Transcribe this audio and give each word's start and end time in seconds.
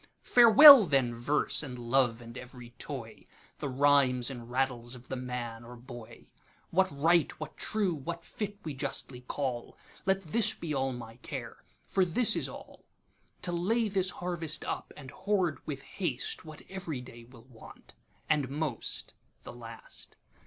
'Farewell 0.23 0.87
then 0.87 1.13
Verse, 1.13 1.61
and 1.61 1.77
Love, 1.77 2.21
and 2.21 2.35
ev'ry 2.35 2.71
toy, 2.79 3.27
The 3.59 3.69
rhymes 3.69 4.31
and 4.31 4.49
rattles 4.49 4.95
of 4.95 5.09
the 5.09 5.15
Man 5.15 5.63
or 5.63 5.75
Boy; 5.75 6.25
What 6.71 6.89
right, 6.91 7.31
what 7.39 7.55
true, 7.55 7.93
what 7.93 8.23
fit, 8.25 8.57
we 8.63 8.73
justly 8.73 9.21
call, 9.21 9.77
Let 10.07 10.21
this 10.23 10.55
be 10.55 10.73
all 10.73 10.91
my 10.91 11.17
care—for 11.17 12.03
this 12.03 12.35
is 12.35 12.49
all; 12.49 12.83
To 13.43 13.51
lay 13.51 13.89
this 13.89 14.09
harvest 14.09 14.65
up, 14.65 14.91
and 14.97 15.11
hoard 15.11 15.59
with 15.67 15.83
hasteWhat 15.99 16.65
ev'ry 16.67 17.01
day 17.01 17.23
will 17.25 17.45
want, 17.45 17.93
and 18.27 18.49
most 18.49 19.13
the 19.43 19.53
last. 19.53 20.15